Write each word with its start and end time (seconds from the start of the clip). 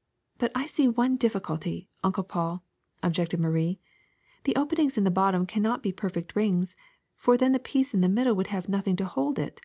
*' 0.00 0.38
But 0.38 0.52
I 0.54 0.64
see 0.66 0.88
one 0.88 1.18
difficulty. 1.18 1.90
Uncle 2.02 2.24
Paul," 2.24 2.64
objected 3.02 3.38
Marie. 3.40 3.78
^^The 4.46 4.56
,openings 4.56 4.96
in 4.96 5.04
the 5.04 5.10
bottom 5.10 5.44
cannot 5.44 5.82
be 5.82 5.92
per 5.92 6.08
fect 6.08 6.34
rings, 6.34 6.76
for 7.14 7.36
then 7.36 7.52
the 7.52 7.58
piece 7.58 7.92
in 7.92 8.00
the 8.00 8.08
middle 8.08 8.34
would 8.36 8.46
have 8.46 8.70
nothing 8.70 8.96
to 8.96 9.04
hold 9.04 9.38
it. 9.38 9.60